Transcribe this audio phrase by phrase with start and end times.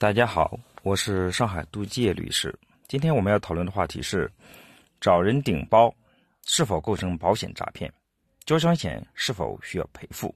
[0.00, 2.56] 大家好，我是上海杜介律师。
[2.86, 4.30] 今天我们要讨论的话题是：
[5.00, 5.92] 找人顶包
[6.46, 7.92] 是否构成保险诈骗？
[8.44, 10.32] 交强险是否需要赔付？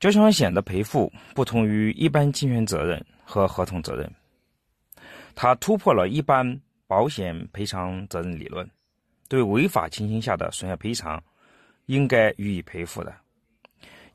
[0.00, 4.12] 交强险的赔付不同于一般侵权责任和合同责任，
[5.36, 8.68] 它突破了一般保险赔偿责任理论，
[9.28, 11.22] 对违法情形下的损害赔偿
[11.84, 13.14] 应该予以赔付的。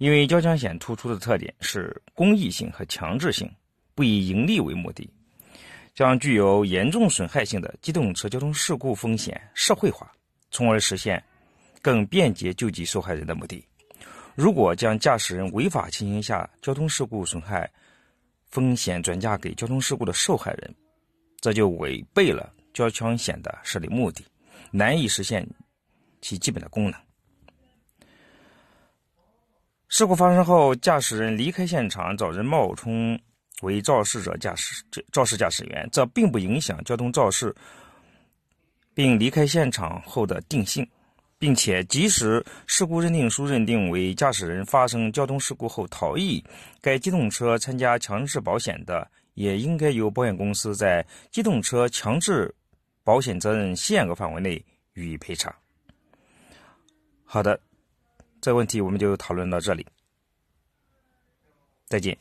[0.02, 3.48] 因为交强险突出的特点是公益性和强制性，
[3.94, 5.08] 不以盈利为目的，
[5.94, 10.12] 将具有严重损害性的机动车交通事故风险社会化，
[10.50, 11.24] 从而实现
[11.84, 13.64] 更便捷救济受害人的目的。
[14.34, 17.70] 如果将驾驶人违法情形下交通事故损害
[18.48, 20.76] 风险转嫁给交通事故的受害人，
[21.42, 24.26] 这就违背了交强险的设立目的，
[24.72, 25.48] 难以实现
[26.22, 27.00] 其基本的功能。
[30.02, 33.16] 事故发生后，驾驶人离开现场，找人冒充
[33.62, 37.56] 为肇事者驾驶肇事驾驶员，这并不影响交通肇事
[38.96, 40.84] 并离开现场后的定性，
[41.38, 46.44] 并且即使事故认定书认定为驾驶人发生交通事故后逃逸，
[46.82, 52.52] 该机动车参加强制保险的，也应该由保险公司在机动车强制
[53.04, 55.54] 保险责任限额范围内予以赔偿。
[57.24, 57.62] 好的。
[58.42, 59.86] 这个问题我们就讨论到这里，
[61.86, 62.18] 再见。